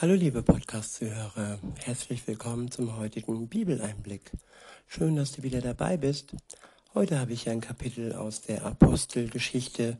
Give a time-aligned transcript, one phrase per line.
[0.00, 4.32] Hallo liebe Podcast-Zuhörer, herzlich willkommen zum heutigen Bibeleinblick.
[4.86, 6.34] Schön, dass du wieder dabei bist.
[6.94, 9.98] Heute habe ich ein Kapitel aus der Apostelgeschichte.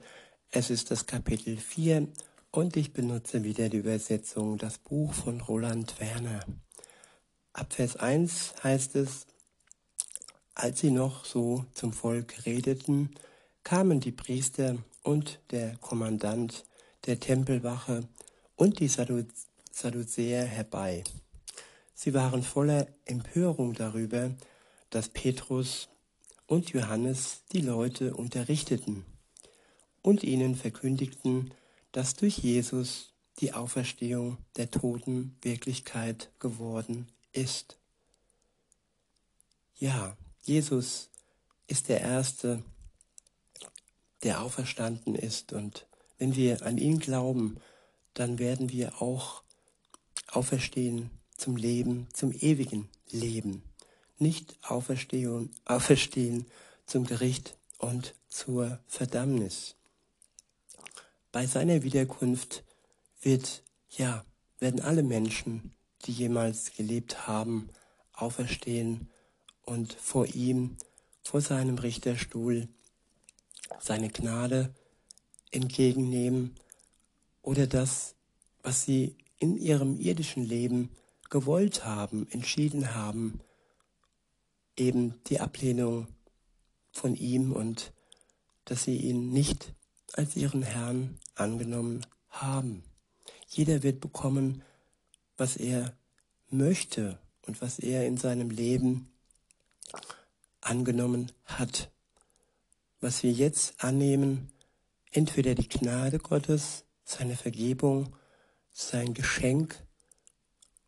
[0.51, 2.09] Es ist das Kapitel 4
[2.51, 6.47] und ich benutze wieder die Übersetzung Das Buch von Roland Werner.
[7.53, 9.27] Ab Vers 1 heißt es,
[10.55, 13.11] als sie noch so zum Volk redeten,
[13.65, 16.65] kamen die Priester und der Kommandant
[17.05, 18.09] der Tempelwache
[18.57, 19.50] und die Sadduzäer
[19.81, 21.05] Sadduzäer herbei.
[21.95, 24.31] Sie waren voller Empörung darüber,
[24.91, 25.89] dass Petrus
[26.47, 29.07] und Johannes die Leute unterrichteten
[30.03, 31.55] und ihnen verkündigten,
[31.93, 37.79] dass durch Jesus die Auferstehung der Toten Wirklichkeit geworden ist.
[39.79, 41.09] Ja, Jesus
[41.69, 42.63] ist der Erste,
[44.23, 45.87] der auferstanden ist und
[46.19, 47.57] wenn wir an ihn glauben,
[48.13, 49.43] dann werden wir auch
[50.31, 53.63] auferstehen zum Leben, zum ewigen Leben.
[54.19, 56.47] Nicht auferstehen, auferstehen
[56.87, 59.77] zum Gericht und zur Verdammnis.
[61.33, 62.65] Bei seiner Wiederkunft
[63.23, 64.25] wird, ja,
[64.59, 67.71] werden alle Menschen, die jemals gelebt haben,
[68.13, 69.09] auferstehen
[69.63, 70.77] und vor ihm,
[71.23, 72.69] vor seinem Richterstuhl,
[73.79, 74.75] seine Gnade
[75.51, 76.57] entgegennehmen
[77.43, 78.15] oder das,
[78.63, 80.91] was sie in ihrem irdischen Leben
[81.31, 83.41] gewollt haben, entschieden haben,
[84.77, 86.07] eben die Ablehnung
[86.93, 87.93] von ihm und
[88.65, 89.75] dass sie ihn nicht
[90.13, 92.85] als ihren Herrn angenommen haben.
[93.49, 94.63] Jeder wird bekommen,
[95.37, 95.97] was er
[96.51, 99.11] möchte und was er in seinem Leben
[100.61, 101.91] angenommen hat.
[103.01, 104.53] Was wir jetzt annehmen,
[105.11, 108.15] entweder die Gnade Gottes, seine Vergebung
[108.81, 109.85] sein Geschenk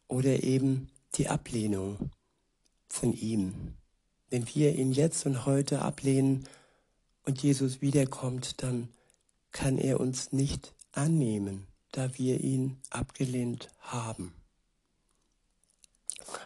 [0.09, 2.11] oder eben die Ablehnung
[2.89, 3.75] von ihm.
[4.31, 6.49] Wenn wir ihn jetzt und heute ablehnen
[7.25, 8.89] und Jesus wiederkommt, dann
[9.53, 14.35] kann er uns nicht annehmen, da wir ihn abgelehnt haben.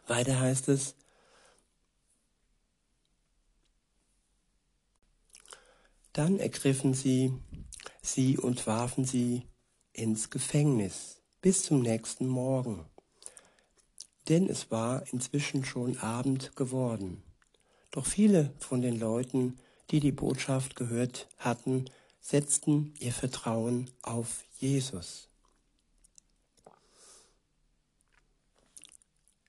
[0.06, 0.96] Weiter heißt es,
[6.12, 7.32] dann ergriffen sie
[8.02, 9.42] sie und warfen sie
[9.92, 11.15] ins Gefängnis
[11.46, 12.84] bis zum nächsten Morgen.
[14.28, 17.22] Denn es war inzwischen schon Abend geworden.
[17.92, 19.56] Doch viele von den Leuten,
[19.92, 21.84] die die Botschaft gehört hatten,
[22.20, 25.28] setzten ihr Vertrauen auf Jesus.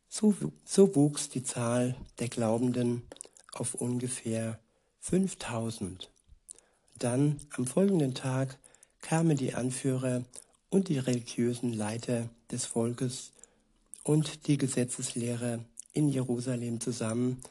[0.08, 0.36] So,
[0.66, 3.08] so wuchs die Zahl der Glaubenden
[3.54, 4.60] auf ungefähr
[5.00, 6.12] 5000.
[7.00, 8.60] Dann am folgenden Tag
[9.02, 10.24] kamen die Anführer
[10.70, 13.32] und die religiösen Leiter des Volkes
[14.04, 15.60] und die Gesetzeslehrer
[15.94, 17.42] in Jerusalem zusammen,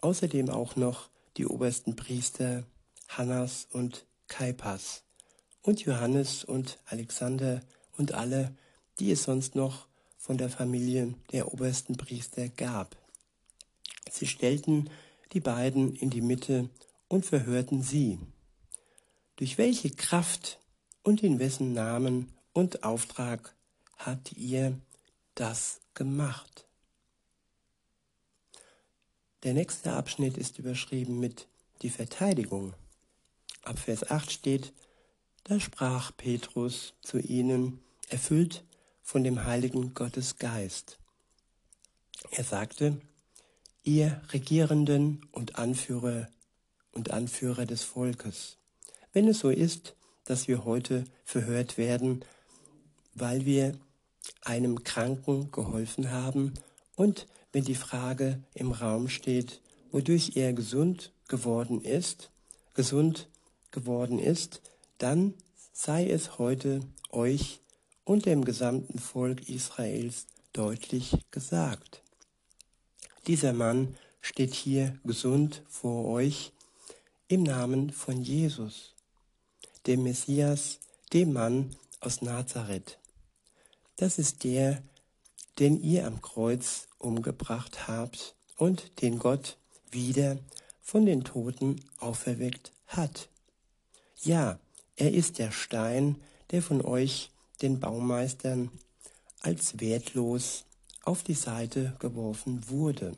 [0.00, 2.64] außerdem auch noch die obersten Priester
[3.08, 5.02] Hannas und Kaipas
[5.62, 7.62] und Johannes und Alexander
[7.96, 8.54] und alle,
[8.98, 12.96] die es sonst noch von der Familie der obersten Priester gab.
[14.10, 14.90] Sie stellten
[15.32, 16.68] die beiden in die Mitte
[17.08, 18.18] und verhörten sie.
[19.36, 20.58] Durch welche Kraft
[21.06, 23.54] und in wessen Namen und Auftrag
[23.96, 24.76] habt ihr
[25.36, 26.66] das gemacht?
[29.44, 31.46] Der nächste Abschnitt ist überschrieben mit
[31.82, 32.74] die Verteidigung.
[33.62, 34.72] Ab Vers 8 steht,
[35.44, 37.78] da sprach Petrus zu ihnen,
[38.08, 38.64] erfüllt
[39.00, 40.98] von dem heiligen Gottes Geist.
[42.32, 43.00] Er sagte,
[43.84, 46.28] ihr Regierenden und Anführer
[46.90, 48.58] und Anführer des Volkes,
[49.12, 49.94] wenn es so ist,
[50.26, 52.24] dass wir heute verhört werden,
[53.14, 53.78] weil wir
[54.42, 56.52] einem Kranken geholfen haben
[56.96, 62.30] und wenn die Frage im Raum steht, wodurch er gesund geworden ist,
[62.74, 63.28] gesund
[63.70, 64.60] geworden ist,
[64.98, 65.32] dann
[65.72, 67.60] sei es heute euch
[68.04, 72.02] und dem gesamten Volk Israels deutlich gesagt.
[73.26, 76.52] Dieser Mann steht hier gesund vor euch
[77.28, 78.95] im Namen von Jesus
[79.86, 80.80] dem Messias,
[81.12, 82.98] dem Mann aus Nazareth.
[83.96, 84.82] Das ist der,
[85.58, 89.56] den ihr am Kreuz umgebracht habt und den Gott
[89.90, 90.38] wieder
[90.82, 93.28] von den Toten auferweckt hat.
[94.22, 94.58] Ja,
[94.96, 96.16] er ist der Stein,
[96.50, 97.30] der von euch,
[97.62, 98.70] den Baumeistern,
[99.40, 100.64] als wertlos
[101.04, 103.16] auf die Seite geworfen wurde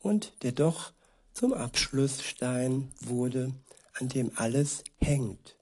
[0.00, 0.92] und der doch
[1.32, 3.52] zum Abschlussstein wurde,
[3.94, 5.57] an dem alles hängt.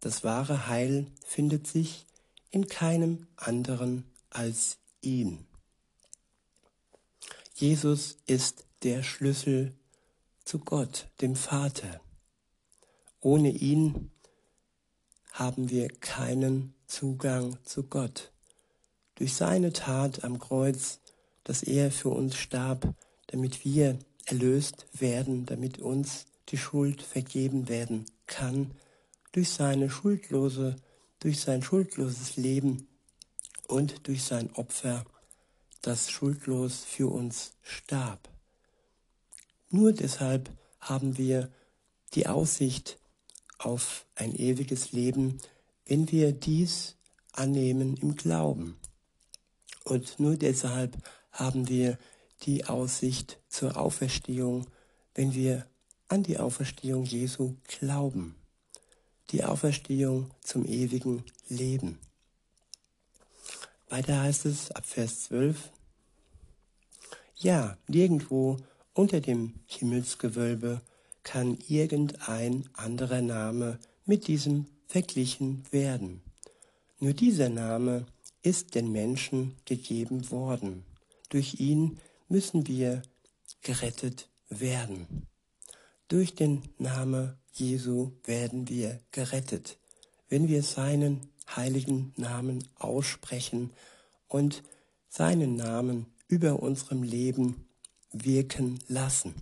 [0.00, 2.06] Das wahre Heil findet sich
[2.50, 5.46] in keinem anderen als ihn.
[7.54, 9.74] Jesus ist der Schlüssel
[10.44, 12.00] zu Gott, dem Vater.
[13.20, 14.10] Ohne ihn
[15.32, 18.30] haben wir keinen Zugang zu Gott.
[19.16, 21.00] Durch seine Tat am Kreuz,
[21.44, 22.94] dass er für uns starb,
[23.28, 28.72] damit wir erlöst werden, damit uns die Schuld vergeben werden kann,
[29.36, 30.76] durch seine schuldlose,
[31.20, 32.88] durch sein schuldloses Leben
[33.68, 35.04] und durch sein Opfer,
[35.82, 38.30] das schuldlos für uns starb.
[39.68, 40.48] Nur deshalb
[40.80, 41.52] haben wir
[42.14, 42.98] die Aussicht
[43.58, 45.38] auf ein ewiges Leben,
[45.84, 46.96] wenn wir dies
[47.32, 48.78] annehmen im Glauben.
[49.84, 50.96] Und nur deshalb
[51.30, 51.98] haben wir
[52.44, 54.66] die Aussicht zur Auferstehung,
[55.14, 55.66] wenn wir
[56.08, 58.34] an die Auferstehung Jesu glauben.
[59.30, 61.98] Die Auferstehung zum ewigen Leben.
[63.88, 65.70] Weiter heißt es ab Vers 12,
[67.36, 68.56] ja, nirgendwo
[68.94, 70.80] unter dem Himmelsgewölbe
[71.22, 76.22] kann irgendein anderer Name mit diesem verglichen werden.
[76.98, 78.06] Nur dieser Name
[78.42, 80.84] ist den Menschen gegeben worden.
[81.28, 81.98] Durch ihn
[82.28, 83.02] müssen wir
[83.62, 85.26] gerettet werden.
[86.08, 89.78] Durch den Namen Jesu werden wir gerettet,
[90.28, 93.70] wenn wir seinen heiligen Namen aussprechen
[94.28, 94.62] und
[95.08, 97.66] seinen Namen über unserem Leben
[98.12, 99.34] wirken lassen,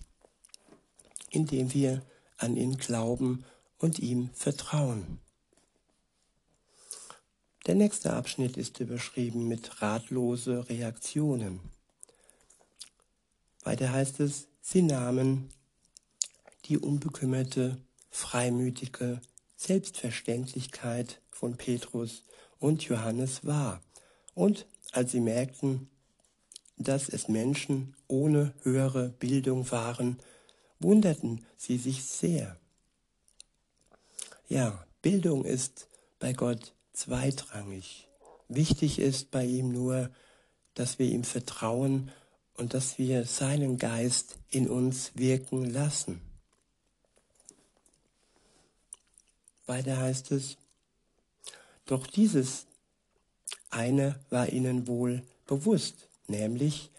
[1.31, 2.03] indem wir
[2.37, 3.45] an ihn glauben
[3.79, 5.19] und ihm vertrauen.
[7.67, 11.61] Der nächste Abschnitt ist überschrieben mit ratlose Reaktionen.
[13.63, 15.49] Weiter heißt es, sie nahmen
[16.67, 17.79] die unbekümmerte,
[18.15, 19.21] freimütige
[19.57, 22.23] Selbstverständlichkeit von Petrus
[22.61, 23.83] und Johannes wahr.
[24.35, 25.91] Und als sie merkten,
[26.77, 30.21] dass es Menschen ohne höhere Bildung waren,
[30.79, 32.57] wunderten sie sich sehr.
[34.49, 35.89] Ja, Bildung ist
[36.21, 38.09] bei Gott zweitrangig.
[38.47, 40.09] Wichtig ist bei ihm nur,
[40.75, 42.13] dass wir ihm vertrauen
[42.57, 46.21] und dass wir seinen Geist in uns wirken lassen.
[49.67, 50.57] Weiter heißt es,
[51.87, 52.67] doch dieses
[53.71, 56.91] eine war ihnen wohl bewusst, nämlich,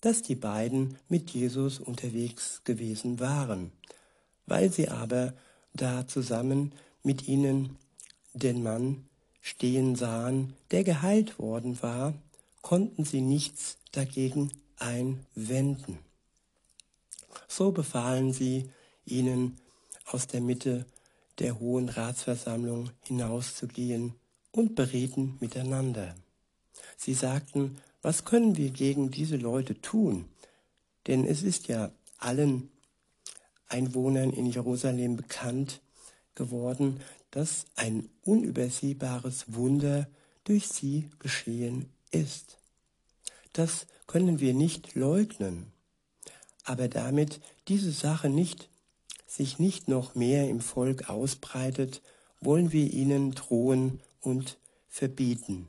[0.00, 3.72] dass die beiden mit Jesus unterwegs gewesen waren.
[4.46, 5.32] Weil sie aber
[5.72, 6.72] da zusammen
[7.02, 7.76] mit ihnen
[8.34, 9.06] den Mann
[9.40, 12.14] stehen sahen, der geheilt worden war,
[12.60, 15.98] konnten sie nichts dagegen einwenden.
[17.48, 18.70] So befahlen sie
[19.04, 19.58] ihnen
[20.06, 20.86] aus der Mitte
[21.38, 24.14] der Hohen Ratsversammlung hinauszugehen
[24.52, 26.14] und berieten miteinander.
[26.96, 30.26] Sie sagten, was können wir gegen diese Leute tun?
[31.06, 32.70] Denn es ist ja allen
[33.68, 35.80] Einwohnern in Jerusalem bekannt
[36.34, 37.00] geworden,
[37.30, 40.08] dass ein unübersehbares Wunder
[40.44, 42.58] durch sie geschehen ist.
[43.52, 45.72] Das können wir nicht leugnen.
[46.64, 48.68] Aber damit diese Sache nicht,
[49.34, 52.02] sich nicht noch mehr im Volk ausbreitet,
[52.40, 54.58] wollen wir ihnen drohen und
[54.88, 55.66] verbieten.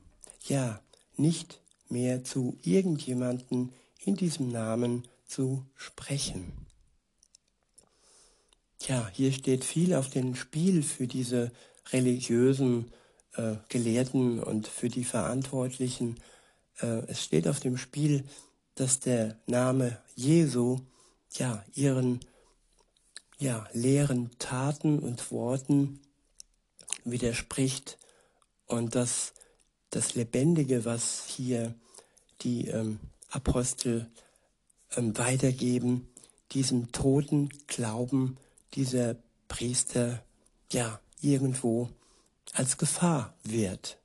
[0.48, 0.82] Ja,
[1.18, 3.72] nicht mehr zu irgendjemanden
[4.04, 6.52] in diesem Namen zu sprechen.
[8.78, 11.52] Tja, hier steht viel auf dem Spiel für diese
[11.92, 12.92] religiösen
[13.34, 16.18] äh, Gelehrten und für die Verantwortlichen.
[16.82, 18.26] Äh, es steht auf dem Spiel,
[18.76, 20.82] dass der Name Jesu
[21.32, 22.20] ja ihren
[23.46, 26.02] ja, leeren Taten und Worten
[27.04, 28.00] widerspricht
[28.66, 29.34] und dass
[29.92, 31.76] das Lebendige, was hier
[32.42, 33.00] die ähm,
[33.30, 34.10] Apostel
[34.98, 36.10] ähm, weitergeben,
[36.54, 38.38] diesem toten Glauben
[38.74, 39.16] dieser
[39.48, 40.24] Priester
[40.72, 41.90] ja irgendwo
[42.54, 44.00] als Gefahr wird.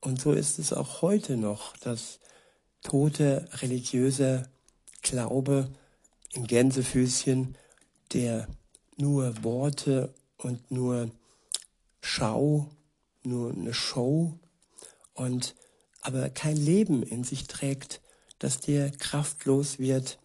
[0.00, 2.20] Und so ist es auch heute noch, dass
[2.84, 4.48] tote religiöser
[5.02, 5.74] Glaube
[6.34, 7.56] im Gänsefüßchen,
[8.12, 8.48] der
[8.96, 11.10] nur Worte und nur
[12.00, 12.70] Schau,
[13.22, 14.38] nur eine Show
[15.14, 15.54] und
[16.02, 18.02] aber kein Leben in sich trägt,
[18.38, 20.18] dass der kraftlos wird,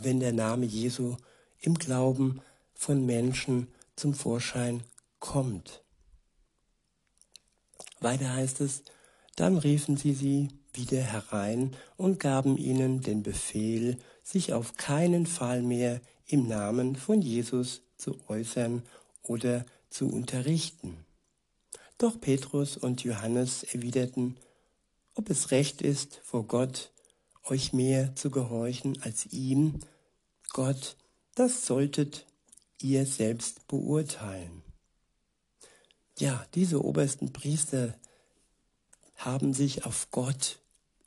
[0.00, 1.16] wenn der Name Jesu
[1.60, 2.40] im Glauben
[2.74, 4.82] von Menschen zum Vorschein
[5.20, 5.84] kommt.
[8.00, 8.82] Weiter heißt es,
[9.36, 15.62] dann riefen sie sie wieder herein und gaben ihnen den Befehl, sich auf keinen Fall
[15.62, 16.00] mehr
[16.32, 18.82] im Namen von Jesus zu äußern
[19.22, 21.04] oder zu unterrichten.
[21.98, 24.36] Doch Petrus und Johannes erwiderten,
[25.14, 26.90] ob es recht ist, vor Gott
[27.44, 29.80] euch mehr zu gehorchen als ihm,
[30.52, 30.96] Gott,
[31.34, 32.26] das solltet
[32.80, 34.62] ihr selbst beurteilen.
[36.18, 37.94] Ja, diese obersten Priester
[39.16, 40.58] haben sich auf Gott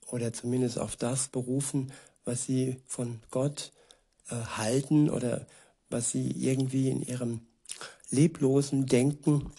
[0.07, 1.91] oder zumindest auf das berufen,
[2.25, 3.71] was sie von Gott
[4.29, 5.45] äh, halten oder
[5.89, 7.41] was sie irgendwie in ihrem
[8.09, 9.51] leblosen Denken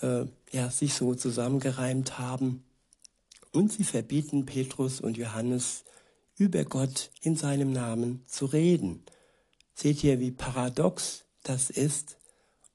[0.00, 2.64] äh, ja, sich so zusammengereimt haben.
[3.52, 5.84] Und sie verbieten Petrus und Johannes
[6.36, 9.04] über Gott in seinem Namen zu reden.
[9.74, 12.16] Seht ihr, wie paradox das ist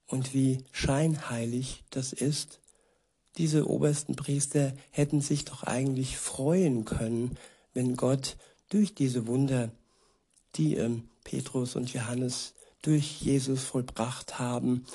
[0.07, 2.59] und wie scheinheilig das ist?
[3.37, 7.37] Diese obersten Priester hätten sich doch eigentlich freuen können,
[7.73, 8.37] wenn Gott
[8.69, 9.71] durch diese Wunder,
[10.57, 14.85] die ähm, Petrus und Johannes durch Jesus vollbracht haben,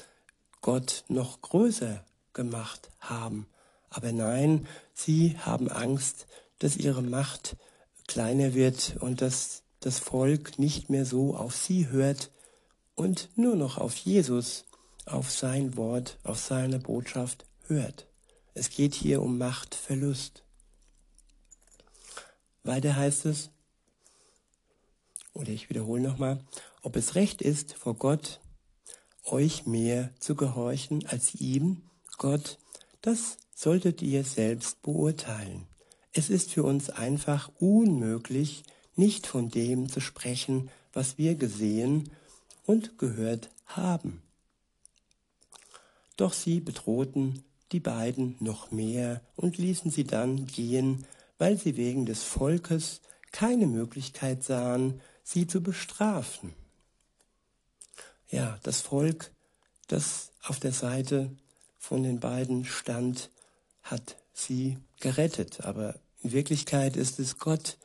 [0.60, 3.46] Gott noch größer gemacht haben.
[3.88, 6.26] Aber nein, sie haben Angst,
[6.58, 7.56] dass ihre Macht
[8.06, 12.30] kleiner wird und dass das Volk nicht mehr so auf sie hört
[12.94, 14.64] und nur noch auf Jesus,
[15.06, 18.06] auf sein Wort, auf seine Botschaft hört.
[18.54, 20.42] Es geht hier um Machtverlust.
[22.62, 23.50] Weiter heißt es,
[25.32, 26.44] oder ich wiederhole nochmal,
[26.82, 28.40] ob es recht ist, vor Gott
[29.24, 31.82] euch mehr zu gehorchen als ihm,
[32.18, 32.58] Gott,
[33.02, 35.66] das solltet ihr selbst beurteilen.
[36.12, 38.64] Es ist für uns einfach unmöglich,
[38.96, 42.10] nicht von dem zu sprechen, was wir gesehen
[42.66, 44.22] und gehört haben.
[46.16, 51.06] Doch sie bedrohten die beiden noch mehr und ließen sie dann gehen,
[51.38, 53.00] weil sie wegen des Volkes
[53.32, 56.54] keine Möglichkeit sahen, sie zu bestrafen.
[58.30, 59.30] Ja, das Volk,
[59.86, 61.30] das auf der Seite
[61.78, 63.30] von den beiden stand,
[63.82, 65.60] hat sie gerettet.
[65.60, 67.78] Aber in Wirklichkeit ist es Gott,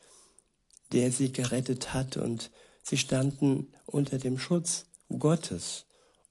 [0.92, 2.50] der sie gerettet hat und
[2.82, 5.86] sie standen unter dem Schutz Gottes.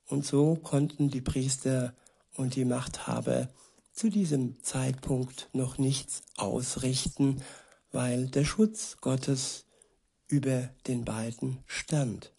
[0.08, 1.96] Und so konnten die Priester
[2.36, 3.50] und die Machthaber
[3.94, 7.42] zu diesem Zeitpunkt noch nichts ausrichten,
[7.92, 9.65] weil der Schutz Gottes
[10.28, 12.32] über den beiden stand.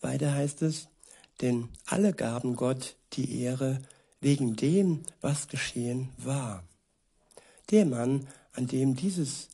[0.00, 0.88] Weiter heißt es,
[1.40, 3.80] denn alle gaben Gott die Ehre
[4.20, 6.64] wegen dem, was geschehen war.
[7.70, 9.48] Der Mann, an dem dieses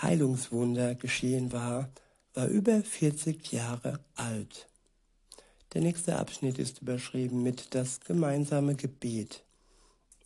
[0.00, 1.90] Heilungswunder geschehen war,
[2.34, 4.68] war über 40 Jahre alt.
[5.74, 9.44] Der nächste Abschnitt ist überschrieben mit das gemeinsame Gebet.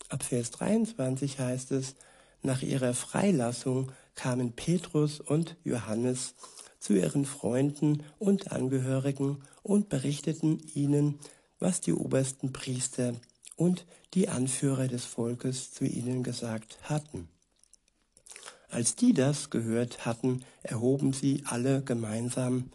[0.08, 1.96] Ab Vers 23 heißt es,
[2.42, 6.34] nach ihrer Freilassung kamen Petrus und Johannes
[6.78, 11.18] zu ihren Freunden und Angehörigen und berichteten ihnen,
[11.58, 13.14] was die obersten Priester
[13.56, 17.28] und die Anführer des Volkes zu ihnen gesagt hatten.
[18.68, 22.70] Als die das gehört hatten, erhoben sie alle gemeinsam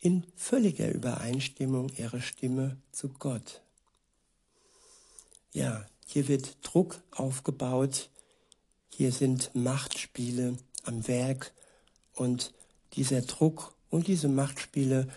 [0.00, 3.62] in völliger Übereinstimmung ihre Stimme zu Gott.
[5.52, 8.10] Ja, hier wird Druck aufgebaut,
[8.88, 11.52] hier sind Machtspiele am Werk
[12.14, 12.52] und
[12.94, 15.08] dieser Druck und diese Machtspiele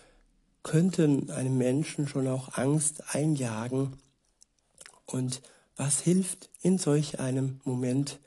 [0.63, 3.97] könnten einem Menschen schon auch Angst einjagen.
[5.05, 5.41] Und
[5.75, 8.19] was hilft in solch einem Moment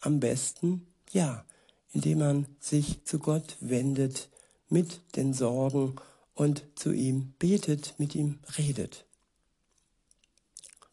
[0.00, 0.86] am besten?
[1.10, 1.44] Ja,
[1.92, 4.30] indem man sich zu Gott wendet,
[4.68, 5.96] mit den Sorgen
[6.34, 9.04] und zu ihm betet, mit ihm redet.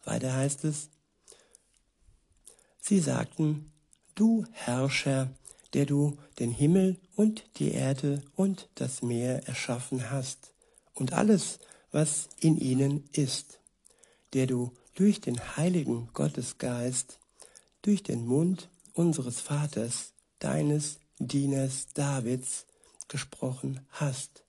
[0.04, 0.90] Weiter heißt es,
[2.80, 3.72] sie sagten,
[4.14, 5.30] du Herrscher,
[5.74, 10.52] der du den Himmel und die Erde und das Meer erschaffen hast
[10.94, 11.58] und alles,
[11.92, 13.60] was in ihnen ist,
[14.32, 17.18] der du durch den heiligen Gottesgeist,
[17.82, 22.66] durch den Mund unseres Vaters, deines Dieners Davids,
[23.08, 24.44] gesprochen hast.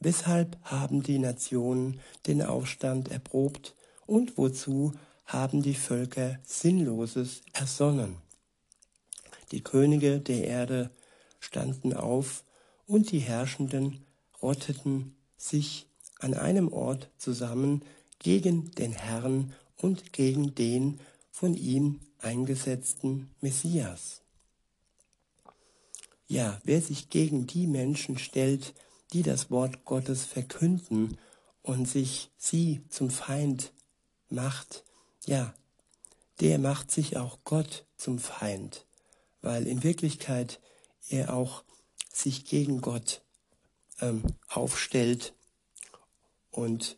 [0.00, 3.74] Weshalb haben die Nationen den Aufstand erprobt
[4.06, 4.92] und wozu
[5.26, 8.27] haben die Völker Sinnloses ersonnen?
[9.52, 10.90] Die Könige der Erde
[11.40, 12.44] standen auf
[12.86, 14.04] und die Herrschenden
[14.42, 15.86] rotteten sich
[16.18, 17.82] an einem Ort zusammen
[18.18, 21.00] gegen den Herrn und gegen den
[21.30, 24.22] von ihm eingesetzten Messias.
[26.26, 28.74] Ja, wer sich gegen die Menschen stellt,
[29.12, 31.16] die das Wort Gottes verkünden
[31.62, 33.72] und sich sie zum Feind
[34.28, 34.84] macht,
[35.26, 35.54] ja,
[36.40, 38.84] der macht sich auch Gott zum Feind,
[39.42, 40.60] weil in Wirklichkeit
[41.08, 41.64] er auch
[42.12, 43.22] sich gegen Gott
[44.00, 45.34] ähm, aufstellt
[46.50, 46.96] und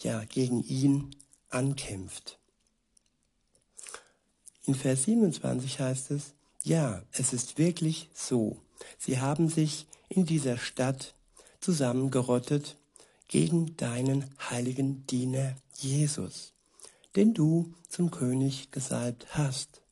[0.00, 1.14] ja gegen ihn
[1.48, 2.38] ankämpft.
[4.64, 8.60] In Vers 27 heißt es, ja, es ist wirklich so.
[8.98, 11.14] Sie haben sich in dieser Stadt
[11.60, 12.76] zusammengerottet
[13.28, 16.52] gegen deinen heiligen Diener Jesus,
[17.14, 19.82] den du zum König gesalbt hast.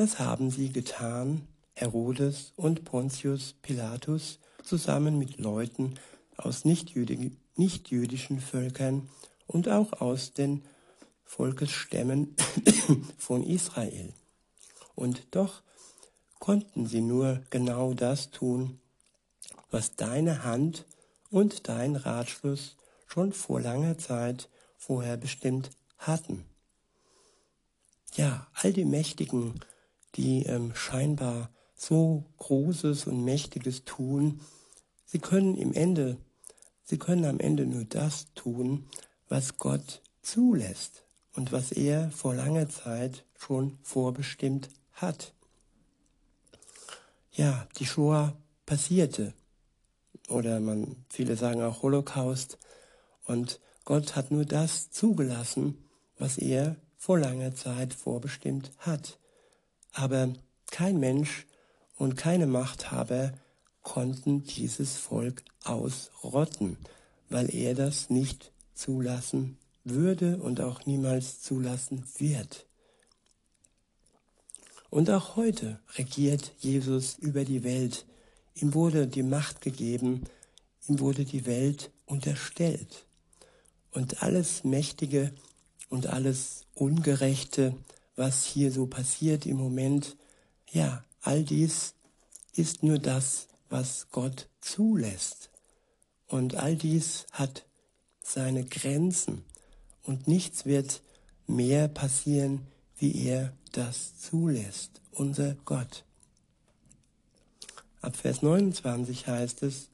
[0.00, 5.96] Das haben sie getan, Herodes und Pontius Pilatus, zusammen mit Leuten
[6.38, 9.10] aus nichtjüdischen Völkern
[9.46, 10.64] und auch aus den
[11.22, 12.34] Volkesstämmen
[13.18, 14.14] von Israel.
[14.94, 15.60] Und doch
[16.38, 18.80] konnten sie nur genau das tun,
[19.70, 20.86] was deine Hand
[21.28, 26.46] und dein Ratschluss schon vor langer Zeit vorher bestimmt hatten.
[28.14, 29.60] Ja, all die Mächtigen,
[30.16, 34.40] die ähm, scheinbar so Großes und Mächtiges tun,
[35.04, 36.18] sie können im Ende,
[36.84, 38.86] sie können am Ende nur das tun,
[39.28, 45.32] was Gott zulässt und was er vor langer Zeit schon vorbestimmt hat.
[47.32, 48.36] Ja, die Shoah
[48.66, 49.32] passierte.
[50.28, 52.58] Oder man, viele sagen auch Holocaust.
[53.24, 55.78] Und Gott hat nur das zugelassen,
[56.18, 59.18] was er vor langer Zeit vorbestimmt hat.
[59.92, 60.32] Aber
[60.70, 61.46] kein Mensch
[61.96, 63.32] und keine Machthaber
[63.82, 66.76] konnten dieses Volk ausrotten,
[67.28, 72.66] weil er das nicht zulassen würde und auch niemals zulassen wird.
[74.90, 78.06] Und auch heute regiert Jesus über die Welt.
[78.54, 80.24] Ihm wurde die Macht gegeben,
[80.88, 83.06] ihm wurde die Welt unterstellt.
[83.92, 85.32] Und alles Mächtige
[85.88, 87.74] und alles Ungerechte,
[88.20, 90.14] was hier so passiert im Moment,
[90.70, 91.94] ja, all dies
[92.52, 95.48] ist nur das, was Gott zulässt.
[96.26, 97.64] Und all dies hat
[98.22, 99.42] seine Grenzen.
[100.02, 101.00] Und nichts wird
[101.46, 102.66] mehr passieren,
[102.98, 106.04] wie er das zulässt, unser Gott.
[108.02, 109.88] Ab Vers 29 heißt es,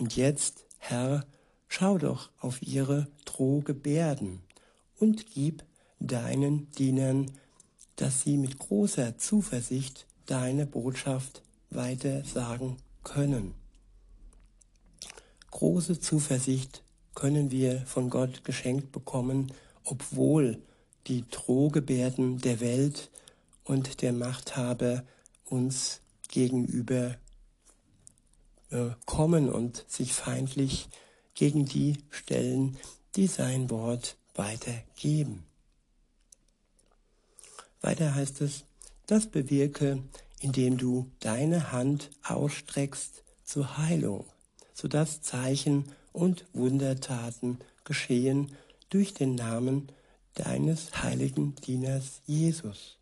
[0.00, 1.24] und jetzt, Herr,
[1.68, 4.40] schau doch auf ihre Drohgebärden
[4.98, 5.62] und gib
[6.00, 7.30] deinen Dienern,
[8.02, 13.54] dass sie mit großer Zuversicht deine Botschaft weiter sagen können.
[15.52, 16.82] Große Zuversicht
[17.14, 19.52] können wir von Gott geschenkt bekommen,
[19.84, 20.60] obwohl
[21.06, 23.08] die Drohgebärden der Welt
[23.62, 25.04] und der Machthaber
[25.44, 27.14] uns gegenüber
[28.70, 30.88] äh, kommen und sich feindlich
[31.34, 32.76] gegen die stellen,
[33.14, 35.44] die sein Wort weitergeben.
[37.82, 38.64] Weiter heißt es,
[39.06, 40.02] das bewirke,
[40.40, 44.24] indem du deine Hand ausstreckst zur Heilung,
[44.72, 48.52] sodass Zeichen und Wundertaten geschehen
[48.88, 49.88] durch den Namen
[50.34, 52.98] deines heiligen Dieners Jesus.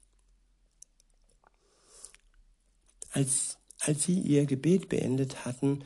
[3.12, 5.84] Als, als sie ihr Gebet beendet hatten,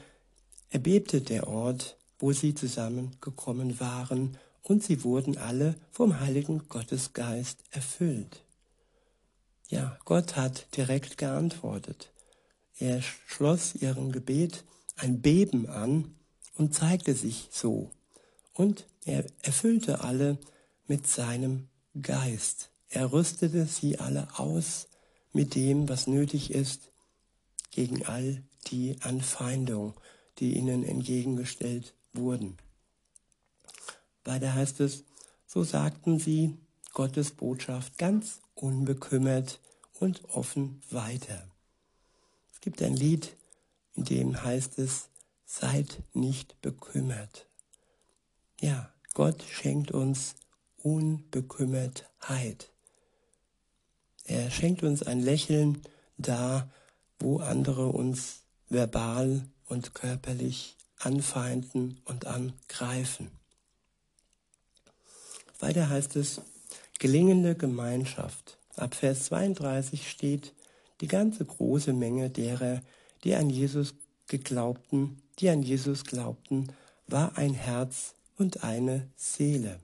[0.71, 8.44] erbebte der Ort, wo sie zusammengekommen waren, und sie wurden alle vom heiligen Gottesgeist erfüllt.
[9.69, 12.13] Ja, Gott hat direkt geantwortet.
[12.79, 14.65] Er schloss ihrem Gebet
[14.97, 16.15] ein Beben an
[16.57, 17.91] und zeigte sich so.
[18.53, 20.39] Und er erfüllte alle
[20.87, 21.69] mit seinem
[22.01, 22.71] Geist.
[22.89, 24.89] Er rüstete sie alle aus
[25.33, 26.93] mit dem, was nötig ist,
[27.71, 29.95] gegen all die Anfeindung,
[30.39, 32.57] die ihnen entgegengestellt wurden.
[34.25, 35.05] Weiter heißt es,
[35.47, 36.57] so sagten sie
[36.95, 39.61] Gottes Botschaft ganz unbekümmert
[40.01, 41.47] und offen weiter.
[42.53, 43.37] Es gibt ein Lied,
[43.95, 45.09] in dem heißt es,
[45.45, 47.47] seid nicht bekümmert.
[48.61, 50.37] Ja, Gott schenkt uns
[50.79, 52.71] Unbekümmertheit.
[54.25, 55.83] Er schenkt uns ein Lächeln
[56.17, 56.71] da,
[57.19, 63.31] wo andere uns verbal und körperlich anfeinden und angreifen.
[65.59, 66.41] Weiter heißt es,
[66.99, 68.59] gelingende Gemeinschaft.
[68.77, 70.55] Ab Vers 32 steht,
[71.01, 72.81] die ganze große Menge derer,
[73.25, 73.95] die an Jesus
[74.27, 76.73] geglaubten, die an Jesus glaubten,
[77.07, 79.79] war ein Herz und eine Seele.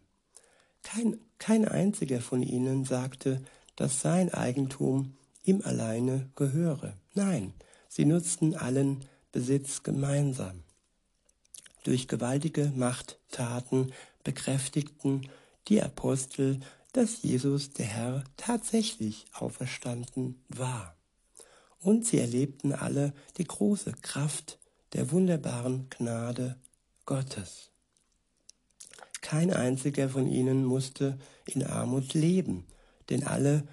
[0.82, 3.42] Kein, kein einziger von ihnen sagte,
[3.76, 6.94] dass sein Eigentum ihm alleine gehöre.
[7.14, 7.52] Nein,
[7.88, 10.62] sie nutzten allen Besitz gemeinsam.
[11.84, 13.92] Durch gewaltige Machttaten
[14.22, 15.28] bekräftigten
[15.68, 16.60] die Apostel,
[16.92, 20.96] dass Jesus der Herr tatsächlich auferstanden war.
[21.80, 24.58] Und sie erlebten alle die große Kraft
[24.92, 26.56] der wunderbaren Gnade
[27.06, 27.70] Gottes.
[29.20, 32.66] Kein einziger von ihnen musste in Armut leben,
[33.08, 33.66] denn alle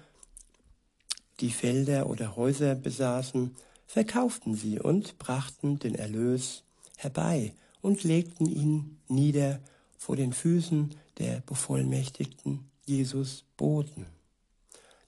[1.40, 3.54] die Felder oder Häuser besaßen,
[3.86, 6.64] verkauften sie und brachten den Erlös
[6.96, 9.60] herbei und legten ihn nieder
[9.96, 14.06] vor den Füßen der bevollmächtigten Jesus Boten.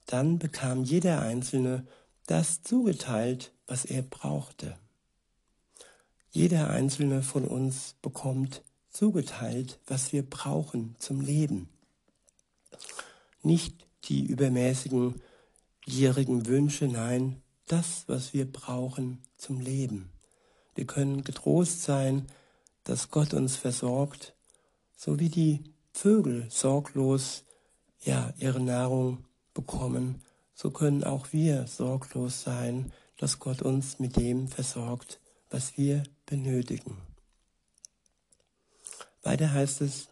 [0.07, 1.87] Dann bekam jeder Einzelne
[2.27, 4.77] das zugeteilt, was er brauchte.
[6.31, 11.69] Jeder Einzelne von uns bekommt zugeteilt, was wir brauchen zum Leben.
[13.43, 15.21] Nicht die übermäßigen,
[15.83, 20.11] gierigen Wünsche, nein, das, was wir brauchen zum Leben.
[20.75, 22.27] Wir können getrost sein,
[22.85, 24.35] dass Gott uns versorgt,
[24.97, 27.45] so wie die Vögel sorglos
[28.03, 30.23] ja ihre Nahrung bekommen,
[30.55, 36.97] so können auch wir sorglos sein, dass Gott uns mit dem versorgt, was wir benötigen.
[39.23, 40.09] Weiter heißt es,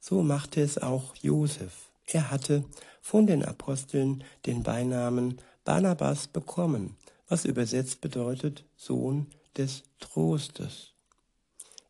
[0.00, 1.90] so machte es auch Josef.
[2.06, 2.64] Er hatte
[3.02, 6.96] von den Aposteln den Beinamen Barnabas bekommen,
[7.28, 9.26] was übersetzt bedeutet Sohn
[9.56, 10.92] des Trostes.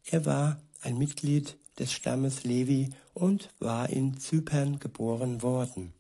[0.05, 5.93] Er war ein Mitglied des Stammes Levi und war in Zypern geboren worden.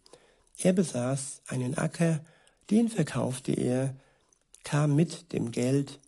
[0.57, 2.20] Er besaß einen Acker,
[2.70, 3.94] den verkaufte er,
[4.64, 6.00] kam mit dem Geld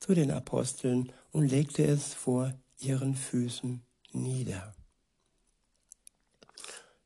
[0.00, 3.82] zu den Aposteln und legte es vor ihren Füßen
[4.12, 4.74] nieder.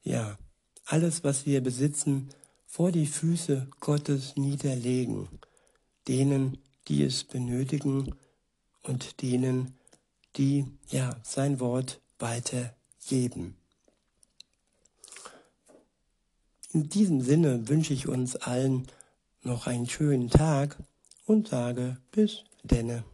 [0.03, 0.39] Ja,
[0.85, 2.31] alles, was wir besitzen,
[2.67, 5.29] vor die Füße Gottes niederlegen,
[6.09, 8.15] denen, die es benötigen
[8.83, 9.79] und denen,
[10.37, 12.01] die ja sein Wort
[13.01, 13.57] weitergeben.
[16.73, 18.87] In diesem Sinne wünsche ich uns allen
[19.43, 20.77] noch einen schönen Tag
[21.27, 23.05] und sage bis denne.